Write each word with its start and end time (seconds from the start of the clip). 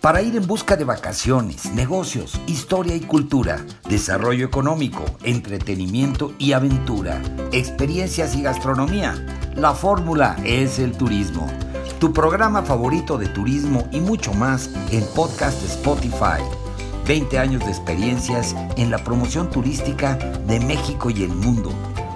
para 0.00 0.22
ir 0.22 0.34
en 0.36 0.46
busca 0.46 0.76
de 0.76 0.84
vacaciones, 0.84 1.66
negocios, 1.72 2.40
historia 2.46 2.96
y 2.96 3.00
cultura, 3.00 3.64
desarrollo 3.88 4.46
económico, 4.46 5.04
entretenimiento 5.22 6.32
y 6.38 6.52
aventura, 6.52 7.20
experiencias 7.52 8.34
y 8.34 8.42
gastronomía. 8.42 9.14
La 9.56 9.74
fórmula 9.74 10.36
es 10.44 10.78
el 10.78 10.92
turismo. 10.92 11.46
Tu 11.98 12.14
programa 12.14 12.62
favorito 12.62 13.18
de 13.18 13.26
turismo 13.28 13.88
y 13.92 14.00
mucho 14.00 14.32
más 14.32 14.70
en 14.90 15.04
podcast 15.14 15.60
de 15.60 15.66
Spotify. 15.66 16.42
20 17.06 17.38
años 17.38 17.64
de 17.64 17.70
experiencias 17.70 18.56
en 18.76 18.90
la 18.90 19.04
promoción 19.04 19.50
turística 19.50 20.14
de 20.14 20.60
México 20.60 21.10
y 21.10 21.24
el 21.24 21.30
mundo 21.30 21.72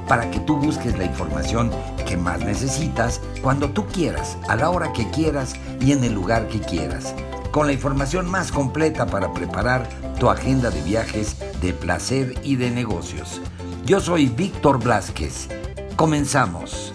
para 0.09 0.30
que 0.30 0.39
tú 0.41 0.57
busques 0.57 0.96
la 0.96 1.05
información 1.05 1.71
que 2.07 2.16
más 2.16 2.41
necesitas 2.41 3.21
cuando 3.43 3.71
tú 3.71 3.87
quieras, 3.87 4.37
a 4.48 4.57
la 4.57 4.71
hora 4.71 4.93
que 4.93 5.11
quieras 5.11 5.55
y 5.80 5.93
en 5.93 6.05
el 6.05 6.12
lugar 6.12 6.46
que 6.48 6.60
quieras 6.60 7.14
con 7.54 7.68
la 7.68 7.72
información 7.72 8.28
más 8.28 8.50
completa 8.50 9.06
para 9.06 9.32
preparar 9.32 9.88
tu 10.18 10.28
agenda 10.28 10.70
de 10.70 10.82
viajes 10.82 11.36
de 11.60 11.72
placer 11.72 12.34
y 12.42 12.56
de 12.56 12.68
negocios. 12.72 13.40
Yo 13.86 14.00
soy 14.00 14.27
Víctor 14.27 14.82
Blasquez. 14.82 15.48
Comenzamos. 15.94 16.92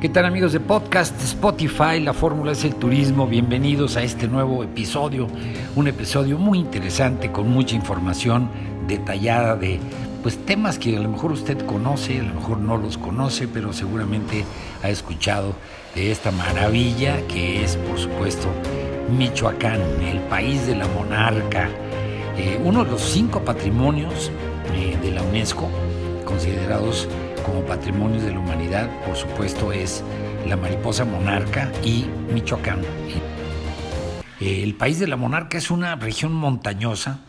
¿Qué 0.00 0.08
tal 0.08 0.24
amigos 0.24 0.52
de 0.52 0.60
podcast 0.60 1.20
Spotify? 1.20 1.98
La 2.00 2.12
fórmula 2.12 2.52
es 2.52 2.62
el 2.64 2.76
turismo. 2.76 3.26
Bienvenidos 3.26 3.96
a 3.96 4.04
este 4.04 4.28
nuevo 4.28 4.62
episodio. 4.62 5.26
Un 5.74 5.88
episodio 5.88 6.38
muy 6.38 6.60
interesante 6.60 7.32
con 7.32 7.50
mucha 7.50 7.74
información 7.74 8.48
detallada 8.86 9.56
de 9.56 9.80
pues 10.22 10.44
temas 10.44 10.78
que 10.78 10.96
a 10.96 11.00
lo 11.00 11.08
mejor 11.08 11.32
usted 11.32 11.64
conoce, 11.66 12.20
a 12.20 12.22
lo 12.22 12.34
mejor 12.34 12.58
no 12.58 12.76
los 12.76 12.98
conoce, 12.98 13.48
pero 13.48 13.72
seguramente 13.72 14.44
ha 14.82 14.90
escuchado 14.90 15.54
de 15.94 16.12
esta 16.12 16.30
maravilla 16.30 17.26
que 17.26 17.64
es, 17.64 17.76
por 17.76 17.98
supuesto, 17.98 18.48
Michoacán, 19.16 19.80
el 20.02 20.20
país 20.28 20.66
de 20.66 20.76
la 20.76 20.86
monarca, 20.88 21.68
eh, 22.36 22.60
uno 22.62 22.84
de 22.84 22.90
los 22.92 23.02
cinco 23.02 23.44
patrimonios 23.44 24.30
eh, 24.74 24.96
de 25.02 25.10
la 25.10 25.22
UNESCO, 25.22 25.68
considerados 26.24 27.08
como 27.44 27.62
patrimonios 27.62 28.22
de 28.22 28.32
la 28.32 28.38
humanidad, 28.38 28.88
por 29.06 29.16
supuesto, 29.16 29.72
es 29.72 30.04
la 30.46 30.56
mariposa 30.56 31.04
monarca 31.04 31.72
y 31.82 32.06
Michoacán. 32.32 32.80
Eh, 34.40 34.62
el 34.62 34.74
país 34.74 34.98
de 34.98 35.06
la 35.06 35.16
monarca 35.16 35.58
es 35.58 35.70
una 35.70 35.96
región 35.96 36.32
montañosa, 36.32 37.20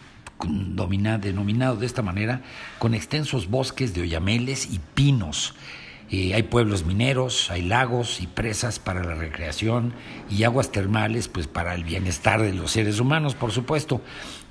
denominado 1.18 1.76
de 1.76 1.86
esta 1.86 2.02
manera, 2.02 2.42
con 2.80 2.94
extensos 2.94 3.50
bosques 3.50 3.94
de 3.94 4.02
oyameles 4.02 4.72
y 4.72 4.80
pinos. 4.94 5.56
Eh, 6.14 6.34
hay 6.36 6.44
pueblos 6.44 6.86
mineros, 6.86 7.50
hay 7.52 7.62
lagos 7.62 8.20
y 8.20 8.28
presas 8.28 8.80
para 8.80 9.02
la 9.02 9.16
recreación 9.16 9.94
y 10.30 10.44
aguas 10.44 10.70
termales 10.70 11.30
pues 11.30 11.48
para 11.48 11.74
el 11.74 11.86
bienestar 11.86 12.42
de 12.42 12.54
los 12.54 12.72
seres 12.72 13.00
humanos, 13.00 13.34
por 13.34 13.54
supuesto. 13.54 14.02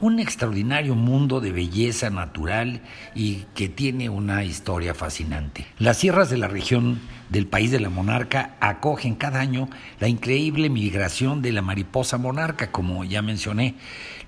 Un 0.01 0.21
extraordinario 0.21 0.95
mundo 0.95 1.41
de 1.41 1.53
belleza 1.53 2.09
natural 2.09 2.81
y 3.15 3.45
que 3.55 3.69
tiene 3.69 4.09
una 4.09 4.43
historia 4.43 4.95
fascinante. 4.95 5.67
Las 5.79 5.99
sierras 5.99 6.31
de 6.31 6.39
la 6.39 6.49
región 6.49 6.99
del 7.29 7.47
país 7.47 7.71
de 7.71 7.81
la 7.81 7.91
monarca 7.91 8.57
acogen 8.61 9.15
cada 9.15 9.41
año 9.41 9.69
la 10.01 10.09
increíble 10.09 10.71
migración 10.71 11.43
de 11.43 11.53
la 11.53 11.61
mariposa 11.61 12.17
monarca, 12.17 12.73
como 12.73 13.05
ya 13.05 13.21
mencioné. 13.21 13.75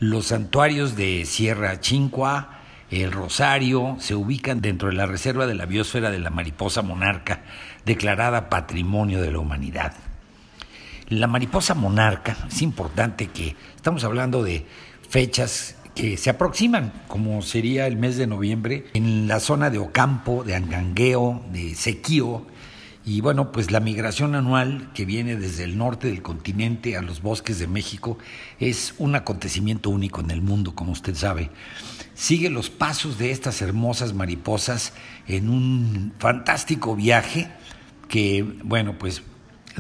Los 0.01 0.27
santuarios 0.27 0.97
de 0.97 1.25
Sierra 1.25 1.81
Chincua, 1.81 2.62
el 2.93 3.11
Rosario 3.11 3.97
se 3.99 4.15
ubican 4.15 4.61
dentro 4.61 4.89
de 4.89 4.95
la 4.95 5.07
reserva 5.07 5.47
de 5.47 5.55
la 5.55 5.65
biosfera 5.65 6.11
de 6.11 6.19
la 6.19 6.29
mariposa 6.29 6.83
monarca, 6.83 7.43
declarada 7.87 8.51
Patrimonio 8.51 9.23
de 9.23 9.33
la 9.33 9.39
Humanidad. 9.39 9.95
La 11.09 11.27
mariposa 11.27 11.75
monarca, 11.75 12.37
es 12.49 12.61
importante 12.61 13.29
que 13.29 13.57
estamos 13.75 14.05
hablando 14.05 14.43
de 14.43 14.67
fechas 15.09 15.77
que 15.95 16.17
se 16.17 16.31
aproximan, 16.31 16.93
como 17.09 17.43
sería 17.43 17.87
el 17.87 17.97
mes 17.97 18.17
de 18.17 18.27
noviembre, 18.27 18.87
en 18.95 19.27
la 19.27 19.41
zona 19.41 19.71
de 19.71 19.79
Ocampo, 19.79 20.45
de 20.45 20.55
Angangueo, 20.55 21.43
de 21.51 21.75
Sequío, 21.75 22.47
y 23.05 23.21
bueno, 23.21 23.51
pues 23.51 23.73
la 23.73 23.81
migración 23.81 24.35
anual 24.35 24.91
que 24.95 25.05
viene 25.05 25.37
desde 25.37 25.65
el 25.65 25.77
norte 25.77 26.07
del 26.07 26.23
continente 26.23 26.97
a 26.97 27.03
los 27.03 27.21
bosques 27.21 27.59
de 27.59 27.67
México 27.67 28.17
es 28.61 28.95
un 28.99 29.17
acontecimiento 29.17 29.91
único 29.91 30.21
en 30.21 30.31
el 30.31 30.41
mundo, 30.41 30.75
como 30.75 30.93
usted 30.93 31.17
sabe. 31.17 31.51
Sigue 32.15 32.49
los 32.49 32.71
pasos 32.71 33.19
de 33.19 33.33
estas 33.33 33.61
hermosas 33.61 34.13
mariposas 34.13 34.93
en 35.27 35.49
un 35.49 36.13
fantástico 36.19 36.95
viaje 36.95 37.51
que, 38.09 38.45
bueno, 38.63 38.97
pues 38.99 39.23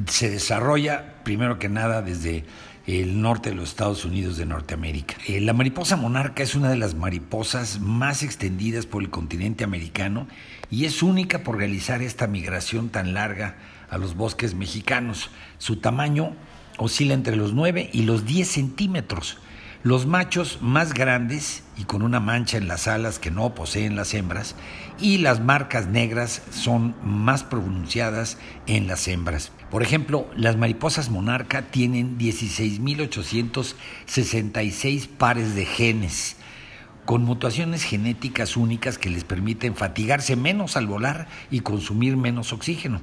se 0.06 0.30
desarrolla 0.30 1.22
primero 1.24 1.58
que 1.58 1.68
nada 1.68 2.02
desde 2.02 2.44
el 2.86 3.20
norte 3.20 3.50
de 3.50 3.56
los 3.56 3.70
Estados 3.70 4.04
Unidos 4.04 4.36
de 4.36 4.46
Norteamérica. 4.46 5.14
Eh, 5.28 5.40
la 5.40 5.52
mariposa 5.52 5.96
monarca 5.96 6.42
es 6.42 6.54
una 6.54 6.70
de 6.70 6.76
las 6.76 6.94
mariposas 6.94 7.80
más 7.80 8.22
extendidas 8.22 8.86
por 8.86 9.02
el 9.02 9.10
continente 9.10 9.64
americano 9.64 10.26
y 10.70 10.84
es 10.86 11.02
única 11.02 11.44
por 11.44 11.58
realizar 11.58 12.02
esta 12.02 12.26
migración 12.26 12.88
tan 12.88 13.14
larga 13.14 13.56
a 13.88 13.98
los 13.98 14.16
bosques 14.16 14.54
mexicanos. 14.54 15.30
Su 15.58 15.76
tamaño 15.76 16.34
oscila 16.78 17.14
entre 17.14 17.36
los 17.36 17.52
9 17.52 17.90
y 17.92 18.02
los 18.02 18.24
10 18.24 18.48
centímetros. 18.48 19.38
Los 19.84 20.06
machos 20.06 20.58
más 20.60 20.94
grandes 20.94 21.64
y 21.76 21.82
con 21.82 22.02
una 22.02 22.20
mancha 22.20 22.56
en 22.56 22.68
las 22.68 22.86
alas 22.86 23.18
que 23.18 23.32
no 23.32 23.52
poseen 23.52 23.96
las 23.96 24.14
hembras 24.14 24.54
y 25.00 25.18
las 25.18 25.40
marcas 25.40 25.88
negras 25.88 26.40
son 26.52 26.94
más 27.02 27.42
pronunciadas 27.42 28.38
en 28.68 28.86
las 28.86 29.08
hembras. 29.08 29.50
Por 29.72 29.82
ejemplo, 29.82 30.30
las 30.36 30.56
mariposas 30.56 31.10
monarca 31.10 31.62
tienen 31.62 32.16
16.866 32.16 35.08
pares 35.08 35.56
de 35.56 35.66
genes 35.66 36.36
con 37.04 37.24
mutaciones 37.24 37.82
genéticas 37.82 38.56
únicas 38.56 38.98
que 38.98 39.10
les 39.10 39.24
permiten 39.24 39.74
fatigarse 39.74 40.36
menos 40.36 40.76
al 40.76 40.86
volar 40.86 41.26
y 41.50 41.58
consumir 41.58 42.16
menos 42.16 42.52
oxígeno. 42.52 43.00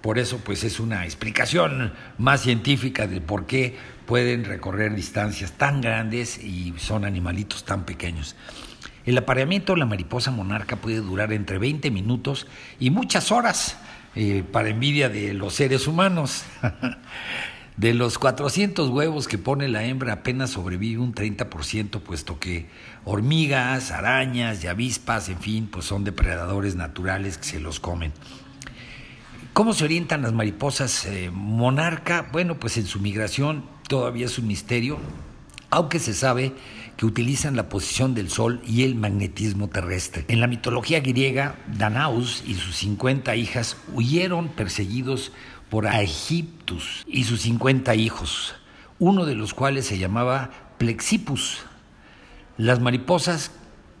Por 0.00 0.18
eso, 0.18 0.38
pues 0.38 0.62
es 0.64 0.78
una 0.78 1.04
explicación 1.04 1.92
más 2.18 2.42
científica 2.42 3.06
de 3.06 3.20
por 3.20 3.46
qué 3.46 3.76
pueden 4.06 4.44
recorrer 4.44 4.94
distancias 4.94 5.52
tan 5.52 5.80
grandes 5.80 6.42
y 6.42 6.74
son 6.78 7.04
animalitos 7.04 7.64
tan 7.64 7.84
pequeños. 7.84 8.36
El 9.04 9.18
apareamiento 9.18 9.72
de 9.72 9.80
la 9.80 9.86
mariposa 9.86 10.30
monarca 10.30 10.76
puede 10.76 11.00
durar 11.00 11.32
entre 11.32 11.58
20 11.58 11.90
minutos 11.90 12.46
y 12.78 12.90
muchas 12.90 13.32
horas, 13.32 13.76
eh, 14.14 14.44
para 14.50 14.68
envidia 14.68 15.08
de 15.08 15.34
los 15.34 15.54
seres 15.54 15.86
humanos. 15.86 16.44
De 17.78 17.94
los 17.94 18.18
400 18.18 18.90
huevos 18.90 19.28
que 19.28 19.38
pone 19.38 19.68
la 19.68 19.84
hembra 19.84 20.14
apenas 20.14 20.50
sobrevive 20.50 21.00
un 21.00 21.14
30%, 21.14 22.00
puesto 22.00 22.40
que 22.40 22.66
hormigas, 23.04 23.92
arañas 23.92 24.64
y 24.64 24.66
avispas, 24.66 25.28
en 25.28 25.38
fin, 25.38 25.68
pues 25.70 25.84
son 25.84 26.02
depredadores 26.02 26.74
naturales 26.74 27.38
que 27.38 27.44
se 27.44 27.60
los 27.60 27.78
comen. 27.78 28.12
¿Cómo 29.58 29.72
se 29.72 29.84
orientan 29.84 30.22
las 30.22 30.32
mariposas 30.32 31.04
eh, 31.06 31.32
monarca? 31.32 32.28
Bueno, 32.30 32.60
pues 32.60 32.76
en 32.76 32.86
su 32.86 33.00
migración 33.00 33.64
todavía 33.88 34.26
es 34.26 34.38
un 34.38 34.46
misterio, 34.46 34.98
aunque 35.68 35.98
se 35.98 36.14
sabe 36.14 36.52
que 36.96 37.06
utilizan 37.06 37.56
la 37.56 37.68
posición 37.68 38.14
del 38.14 38.30
Sol 38.30 38.60
y 38.64 38.84
el 38.84 38.94
magnetismo 38.94 39.66
terrestre. 39.66 40.24
En 40.28 40.40
la 40.40 40.46
mitología 40.46 41.00
griega, 41.00 41.56
Danaus 41.76 42.44
y 42.46 42.54
sus 42.54 42.76
50 42.76 43.34
hijas 43.34 43.76
huyeron 43.92 44.46
perseguidos 44.46 45.32
por 45.70 45.88
Aegyptus 45.88 47.04
y 47.08 47.24
sus 47.24 47.40
50 47.40 47.96
hijos, 47.96 48.54
uno 49.00 49.24
de 49.26 49.34
los 49.34 49.54
cuales 49.54 49.86
se 49.86 49.98
llamaba 49.98 50.50
Plexippus. 50.78 51.64
Las 52.58 52.78
mariposas 52.78 53.50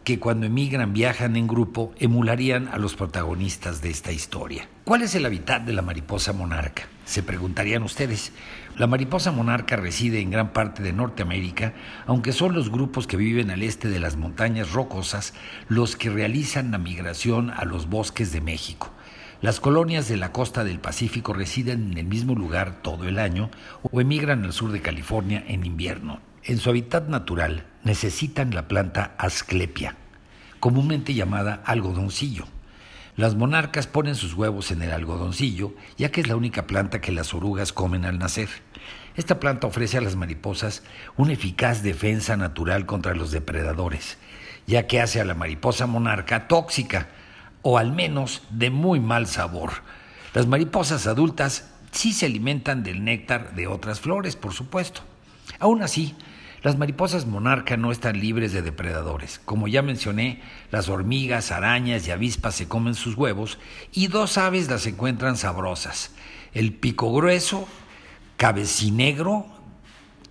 que 0.08 0.18
cuando 0.18 0.46
emigran 0.46 0.94
viajan 0.94 1.36
en 1.36 1.46
grupo 1.46 1.92
emularían 1.98 2.68
a 2.68 2.78
los 2.78 2.94
protagonistas 2.94 3.82
de 3.82 3.90
esta 3.90 4.10
historia. 4.10 4.66
¿Cuál 4.84 5.02
es 5.02 5.14
el 5.14 5.26
hábitat 5.26 5.64
de 5.64 5.74
la 5.74 5.82
mariposa 5.82 6.32
monarca? 6.32 6.84
Se 7.04 7.22
preguntarían 7.22 7.82
ustedes. 7.82 8.32
La 8.78 8.86
mariposa 8.86 9.32
monarca 9.32 9.76
reside 9.76 10.20
en 10.20 10.30
gran 10.30 10.54
parte 10.54 10.82
de 10.82 10.94
Norteamérica, 10.94 11.74
aunque 12.06 12.32
son 12.32 12.54
los 12.54 12.70
grupos 12.70 13.06
que 13.06 13.18
viven 13.18 13.50
al 13.50 13.62
este 13.62 13.90
de 13.90 14.00
las 14.00 14.16
montañas 14.16 14.72
rocosas 14.72 15.34
los 15.68 15.94
que 15.94 16.08
realizan 16.08 16.70
la 16.70 16.78
migración 16.78 17.50
a 17.50 17.66
los 17.66 17.90
bosques 17.90 18.32
de 18.32 18.40
México. 18.40 18.90
Las 19.40 19.60
colonias 19.60 20.08
de 20.08 20.16
la 20.16 20.32
costa 20.32 20.64
del 20.64 20.80
Pacífico 20.80 21.32
residen 21.32 21.92
en 21.92 21.98
el 21.98 22.06
mismo 22.06 22.34
lugar 22.34 22.82
todo 22.82 23.04
el 23.04 23.20
año 23.20 23.50
o 23.82 24.00
emigran 24.00 24.44
al 24.44 24.52
sur 24.52 24.72
de 24.72 24.82
California 24.82 25.44
en 25.46 25.64
invierno. 25.64 26.20
En 26.42 26.58
su 26.58 26.70
hábitat 26.70 27.06
natural 27.06 27.64
necesitan 27.84 28.52
la 28.52 28.66
planta 28.66 29.14
Asclepia, 29.16 29.94
comúnmente 30.58 31.14
llamada 31.14 31.62
algodoncillo. 31.64 32.46
Las 33.14 33.36
monarcas 33.36 33.86
ponen 33.86 34.16
sus 34.16 34.34
huevos 34.34 34.72
en 34.72 34.82
el 34.82 34.90
algodoncillo, 34.90 35.72
ya 35.96 36.10
que 36.10 36.20
es 36.20 36.26
la 36.26 36.34
única 36.34 36.66
planta 36.66 37.00
que 37.00 37.12
las 37.12 37.32
orugas 37.32 37.72
comen 37.72 38.06
al 38.06 38.18
nacer. 38.18 38.48
Esta 39.14 39.38
planta 39.38 39.68
ofrece 39.68 39.98
a 39.98 40.00
las 40.00 40.16
mariposas 40.16 40.82
una 41.16 41.34
eficaz 41.34 41.84
defensa 41.84 42.36
natural 42.36 42.86
contra 42.86 43.14
los 43.14 43.30
depredadores, 43.30 44.18
ya 44.66 44.88
que 44.88 45.00
hace 45.00 45.20
a 45.20 45.24
la 45.24 45.34
mariposa 45.34 45.86
monarca 45.86 46.48
tóxica, 46.48 47.08
o 47.70 47.76
al 47.76 47.92
menos 47.92 48.40
de 48.48 48.70
muy 48.70 48.98
mal 48.98 49.26
sabor. 49.26 49.82
Las 50.32 50.46
mariposas 50.46 51.06
adultas 51.06 51.68
sí 51.90 52.14
se 52.14 52.24
alimentan 52.24 52.82
del 52.82 53.04
néctar 53.04 53.54
de 53.54 53.66
otras 53.66 54.00
flores, 54.00 54.36
por 54.36 54.54
supuesto. 54.54 55.02
Aún 55.58 55.82
así, 55.82 56.14
las 56.62 56.78
mariposas 56.78 57.26
monarca 57.26 57.76
no 57.76 57.92
están 57.92 58.20
libres 58.20 58.54
de 58.54 58.62
depredadores. 58.62 59.38
Como 59.44 59.68
ya 59.68 59.82
mencioné, 59.82 60.40
las 60.70 60.88
hormigas, 60.88 61.52
arañas 61.52 62.08
y 62.08 62.10
avispas 62.10 62.54
se 62.54 62.68
comen 62.68 62.94
sus 62.94 63.16
huevos 63.16 63.58
y 63.92 64.06
dos 64.06 64.38
aves 64.38 64.70
las 64.70 64.86
encuentran 64.86 65.36
sabrosas. 65.36 66.14
El 66.54 66.72
pico 66.72 67.12
grueso, 67.12 67.68
cabecinegro 68.38 69.44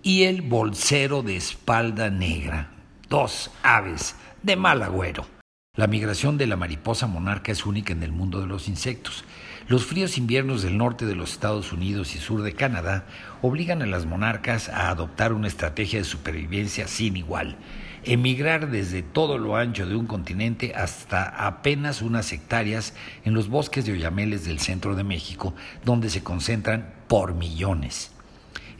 y 0.02 0.24
el 0.24 0.42
bolsero 0.42 1.22
de 1.22 1.36
espalda 1.36 2.10
negra. 2.10 2.70
Dos 3.08 3.52
aves 3.62 4.16
de 4.42 4.56
mal 4.56 4.82
agüero. 4.82 5.37
La 5.78 5.86
migración 5.86 6.38
de 6.38 6.48
la 6.48 6.56
mariposa 6.56 7.06
monarca 7.06 7.52
es 7.52 7.64
única 7.64 7.92
en 7.92 8.02
el 8.02 8.10
mundo 8.10 8.40
de 8.40 8.48
los 8.48 8.66
insectos. 8.66 9.24
Los 9.68 9.86
fríos 9.86 10.18
inviernos 10.18 10.62
del 10.62 10.76
norte 10.76 11.06
de 11.06 11.14
los 11.14 11.30
Estados 11.30 11.72
Unidos 11.72 12.16
y 12.16 12.18
sur 12.18 12.42
de 12.42 12.52
Canadá 12.52 13.06
obligan 13.42 13.80
a 13.80 13.86
las 13.86 14.04
monarcas 14.04 14.68
a 14.70 14.90
adoptar 14.90 15.32
una 15.32 15.46
estrategia 15.46 16.00
de 16.00 16.04
supervivencia 16.04 16.88
sin 16.88 17.16
igual, 17.16 17.58
emigrar 18.02 18.72
desde 18.72 19.04
todo 19.04 19.38
lo 19.38 19.54
ancho 19.54 19.86
de 19.86 19.94
un 19.94 20.08
continente 20.08 20.74
hasta 20.74 21.28
apenas 21.46 22.02
unas 22.02 22.32
hectáreas 22.32 22.92
en 23.24 23.34
los 23.34 23.48
bosques 23.48 23.86
de 23.86 23.92
Oyameles 23.92 24.44
del 24.44 24.58
centro 24.58 24.96
de 24.96 25.04
México, 25.04 25.54
donde 25.84 26.10
se 26.10 26.24
concentran 26.24 26.92
por 27.06 27.34
millones. 27.34 28.17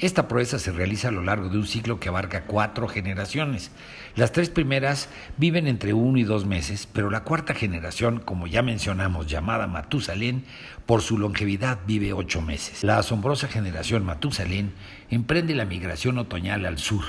Esta 0.01 0.29
proeza 0.29 0.61
se 0.61 0.71
realiza 0.71 1.09
a 1.09 1.11
lo 1.11 1.25
largo 1.25 1.49
de 1.49 1.59
un 1.59 1.67
ciclo 1.67 1.99
que 1.99 2.09
abarca 2.09 2.45
cuatro 2.45 2.87
generaciones. 2.87 3.73
Las 4.15 4.31
tres 4.31 4.49
primeras 4.49 5.09
viven 5.39 5.67
entre 5.67 5.93
uno 5.93 6.19
y 6.19 6.23
dos 6.23 6.47
meses, 6.47 6.87
pero 6.93 7.11
la 7.11 7.25
cuarta 7.25 7.53
generación, 7.53 8.21
como 8.21 8.47
ya 8.47 8.63
mencionamos, 8.63 9.27
llamada 9.27 9.67
Matusalén, 9.67 10.45
por 10.87 11.03
su 11.03 11.19
longevidad 11.19 11.81
vive 11.85 12.13
ocho 12.13 12.41
meses. 12.41 12.85
La 12.85 12.99
asombrosa 12.99 13.49
generación 13.49 14.05
Matusalén 14.05 14.73
emprende 15.11 15.57
la 15.57 15.65
migración 15.65 16.19
otoñal 16.19 16.65
al 16.65 16.79
sur, 16.79 17.03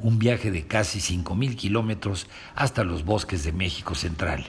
un 0.00 0.18
viaje 0.18 0.50
de 0.50 0.66
casi 0.66 0.98
cinco 0.98 1.36
mil 1.36 1.54
kilómetros 1.54 2.26
hasta 2.56 2.82
los 2.82 3.04
bosques 3.04 3.44
de 3.44 3.52
México 3.52 3.94
Central, 3.94 4.46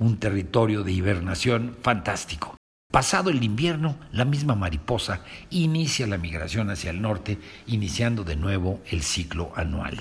un 0.00 0.18
territorio 0.18 0.82
de 0.82 0.90
hibernación 0.90 1.76
fantástico. 1.80 2.56
Pasado 2.90 3.28
el 3.28 3.42
invierno, 3.44 3.96
la 4.12 4.24
misma 4.24 4.54
mariposa 4.54 5.20
inicia 5.50 6.06
la 6.06 6.16
migración 6.16 6.70
hacia 6.70 6.90
el 6.90 7.02
norte, 7.02 7.36
iniciando 7.66 8.24
de 8.24 8.36
nuevo 8.36 8.80
el 8.90 9.02
ciclo 9.02 9.52
anual. 9.54 10.00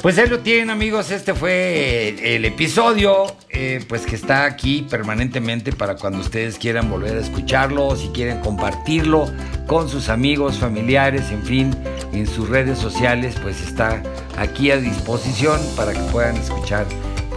Pues 0.00 0.16
ahí 0.18 0.28
lo 0.28 0.38
tienen 0.38 0.70
amigos, 0.70 1.10
este 1.10 1.34
fue 1.34 2.36
el 2.36 2.44
episodio, 2.44 3.26
eh, 3.48 3.84
pues 3.88 4.06
que 4.06 4.14
está 4.14 4.44
aquí 4.44 4.86
permanentemente 4.88 5.72
para 5.72 5.96
cuando 5.96 6.20
ustedes 6.20 6.56
quieran 6.58 6.88
volver 6.88 7.16
a 7.16 7.20
escucharlo, 7.20 7.88
o 7.88 7.96
si 7.96 8.06
quieren 8.08 8.38
compartirlo 8.38 9.28
con 9.66 9.88
sus 9.88 10.08
amigos, 10.08 10.58
familiares, 10.58 11.32
en 11.32 11.42
fin, 11.42 11.76
en 12.12 12.28
sus 12.28 12.48
redes 12.48 12.78
sociales, 12.78 13.34
pues 13.42 13.60
está 13.60 14.00
aquí 14.36 14.70
a 14.70 14.76
disposición 14.76 15.60
para 15.74 15.92
que 15.92 16.12
puedan 16.12 16.36
escuchar 16.36 16.86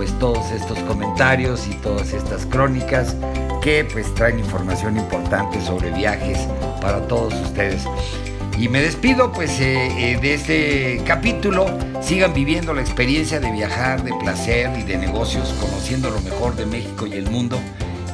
pues 0.01 0.17
todos 0.17 0.49
estos 0.51 0.79
comentarios 0.79 1.67
y 1.67 1.75
todas 1.75 2.11
estas 2.11 2.47
crónicas 2.47 3.15
que 3.61 3.85
pues 3.85 4.11
traen 4.15 4.39
información 4.39 4.97
importante 4.97 5.61
sobre 5.61 5.91
viajes 5.91 6.39
para 6.81 7.07
todos 7.07 7.35
ustedes. 7.35 7.83
Y 8.57 8.67
me 8.67 8.81
despido 8.81 9.31
pues 9.31 9.59
eh, 9.59 10.13
eh, 10.13 10.19
de 10.19 10.33
este 10.33 11.03
capítulo. 11.05 11.67
Sigan 12.01 12.33
viviendo 12.33 12.73
la 12.73 12.81
experiencia 12.81 13.39
de 13.39 13.51
viajar, 13.51 14.01
de 14.03 14.11
placer 14.15 14.71
y 14.79 14.81
de 14.81 14.97
negocios, 14.97 15.53
conociendo 15.61 16.09
lo 16.09 16.19
mejor 16.21 16.55
de 16.55 16.65
México 16.65 17.05
y 17.05 17.13
el 17.13 17.29
mundo. 17.29 17.59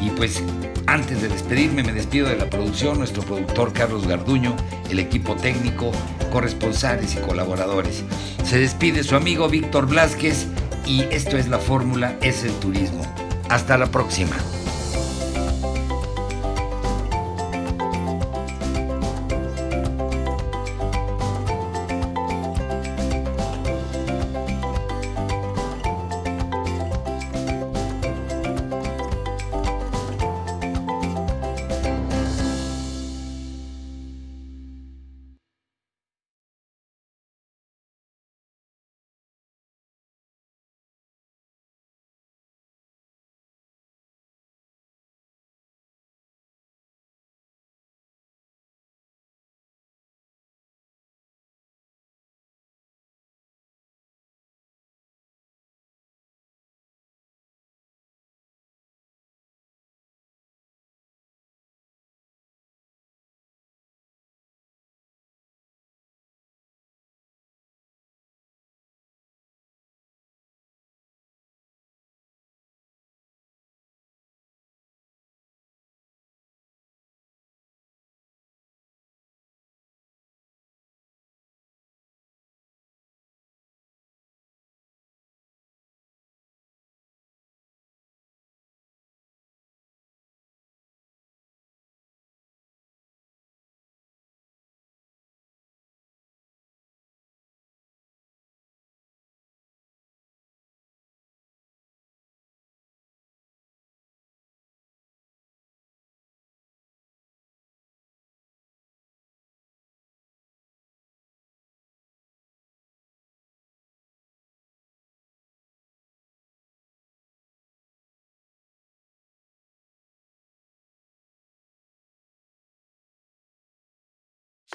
Y 0.01 0.09
pues 0.09 0.43
antes 0.87 1.21
de 1.21 1.29
despedirme 1.29 1.83
me 1.83 1.93
despido 1.93 2.27
de 2.27 2.35
la 2.35 2.49
producción, 2.49 2.97
nuestro 2.97 3.23
productor 3.23 3.71
Carlos 3.71 4.05
Garduño, 4.05 4.57
el 4.89 4.99
equipo 4.99 5.37
técnico, 5.37 5.93
corresponsales 6.33 7.15
y 7.15 7.19
colaboradores. 7.19 8.03
Se 8.43 8.59
despide 8.59 9.03
su 9.03 9.15
amigo 9.15 9.47
Víctor 9.47 9.87
Blázquez 9.87 10.47
y 10.87 11.01
esto 11.11 11.37
es 11.37 11.49
la 11.49 11.59
fórmula, 11.59 12.17
es 12.21 12.43
el 12.43 12.53
turismo. 12.53 13.01
Hasta 13.49 13.77
la 13.77 13.87
próxima. 13.87 14.35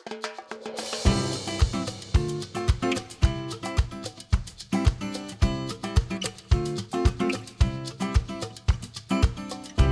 Thank 0.06 0.26
you. 0.26 0.41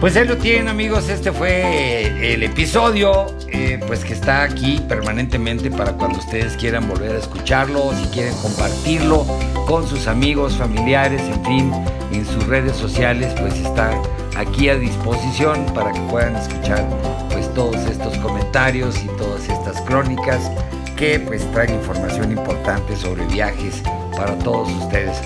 Pues 0.00 0.16
ahí 0.16 0.26
lo 0.26 0.38
tienen 0.38 0.68
amigos, 0.68 1.10
este 1.10 1.30
fue 1.30 2.32
el 2.32 2.42
episodio, 2.42 3.36
eh, 3.48 3.78
pues 3.86 4.02
que 4.02 4.14
está 4.14 4.42
aquí 4.44 4.80
permanentemente 4.88 5.70
para 5.70 5.92
cuando 5.92 6.20
ustedes 6.20 6.56
quieran 6.56 6.88
volver 6.88 7.16
a 7.16 7.18
escucharlo, 7.18 7.92
si 7.92 8.06
quieren 8.08 8.34
compartirlo 8.36 9.26
con 9.66 9.86
sus 9.86 10.06
amigos, 10.06 10.56
familiares, 10.56 11.20
en 11.20 11.44
fin, 11.44 11.72
en 12.12 12.24
sus 12.24 12.46
redes 12.46 12.78
sociales, 12.78 13.34
pues 13.38 13.52
está 13.58 13.90
aquí 14.38 14.70
a 14.70 14.76
disposición 14.76 15.66
para 15.74 15.92
que 15.92 16.00
puedan 16.08 16.34
escuchar 16.34 16.82
pues 17.30 17.52
todos 17.52 17.76
estos 17.84 18.16
comentarios 18.18 19.04
y 19.04 19.06
todas 19.18 19.46
estas 19.50 19.82
crónicas 19.82 20.50
que 20.96 21.20
pues 21.20 21.44
traen 21.52 21.74
información 21.74 22.32
importante 22.32 22.96
sobre 22.96 23.26
viajes 23.26 23.82
para 24.16 24.34
todos 24.38 24.70
ustedes. 24.82 25.20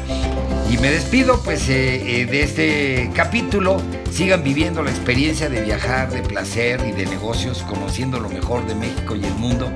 Y 0.74 0.78
me 0.78 0.90
despido 0.90 1.40
pues 1.40 1.68
eh, 1.68 2.22
eh, 2.22 2.26
de 2.26 2.42
este 2.42 3.10
capítulo. 3.14 3.80
Sigan 4.10 4.42
viviendo 4.42 4.82
la 4.82 4.90
experiencia 4.90 5.48
de 5.48 5.62
viajar, 5.62 6.10
de 6.10 6.20
placer 6.20 6.84
y 6.84 6.90
de 6.90 7.06
negocios, 7.06 7.62
conociendo 7.62 8.18
lo 8.18 8.28
mejor 8.28 8.66
de 8.66 8.74
México 8.74 9.14
y 9.14 9.24
el 9.24 9.34
mundo. 9.34 9.70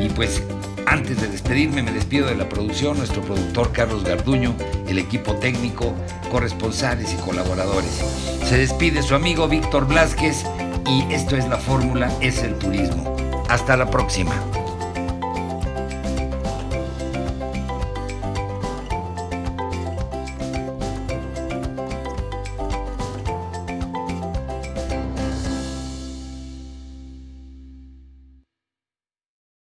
Y 0.00 0.08
pues 0.08 0.42
antes 0.86 1.20
de 1.20 1.28
despedirme 1.28 1.84
me 1.84 1.92
despido 1.92 2.26
de 2.26 2.34
la 2.34 2.48
producción, 2.48 2.98
nuestro 2.98 3.22
productor 3.22 3.70
Carlos 3.70 4.02
Garduño, 4.02 4.56
el 4.88 4.98
equipo 4.98 5.36
técnico, 5.36 5.94
corresponsales 6.32 7.14
y 7.14 7.16
colaboradores. 7.18 8.00
Se 8.44 8.58
despide 8.58 9.04
su 9.04 9.14
amigo 9.14 9.46
Víctor 9.46 9.86
Blázquez 9.86 10.42
y 10.84 11.14
esto 11.14 11.36
es 11.36 11.46
la 11.46 11.58
fórmula, 11.58 12.10
es 12.20 12.42
el 12.42 12.58
turismo. 12.58 13.14
Hasta 13.48 13.76
la 13.76 13.88
próxima. 13.88 14.34